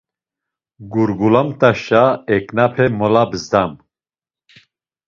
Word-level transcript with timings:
Gurgulamt̆aşa 0.93 2.03
eǩnape 2.35 2.85
molabzdam. 2.97 3.71